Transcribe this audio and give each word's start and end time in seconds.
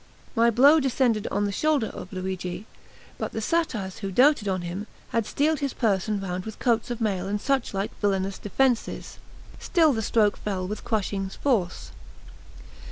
My 0.35 0.49
blow 0.49 0.79
descended 0.79 1.27
on 1.27 1.45
the 1.45 1.51
shoulder 1.51 1.85
of 1.93 2.11
Luigi; 2.11 2.65
but 3.19 3.33
the 3.33 3.39
satyrs 3.39 3.99
who 3.99 4.11
doted 4.11 4.47
on 4.47 4.63
him, 4.63 4.87
had 5.09 5.27
steeled 5.27 5.59
his 5.59 5.75
person 5.75 6.19
round 6.19 6.43
with 6.43 6.57
coasts 6.57 6.89
of 6.89 7.01
mail 7.01 7.27
and 7.27 7.39
such 7.39 7.71
like 7.71 7.91
villainous 7.99 8.39
defences; 8.39 9.19
still 9.59 9.93
the 9.93 10.01
stroke 10.01 10.37
fell 10.37 10.67
with 10.67 10.83
crushing 10.83 11.29
force. 11.29 11.91